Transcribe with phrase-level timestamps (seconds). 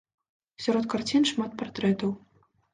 [0.67, 2.19] Сярод карцін шмат партрэтаў.